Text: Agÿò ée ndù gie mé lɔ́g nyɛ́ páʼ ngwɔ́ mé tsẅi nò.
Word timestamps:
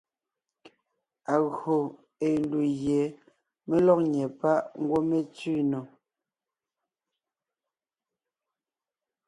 Agÿò 1.35 1.75
ée 2.27 2.35
ndù 2.43 2.59
gie 2.81 3.01
mé 3.67 3.75
lɔ́g 3.85 3.99
nyɛ́ 4.13 4.27
páʼ 4.39 4.63
ngwɔ́ 4.81 5.01
mé 5.09 5.17
tsẅi 5.35 5.55
nò. 5.71 5.79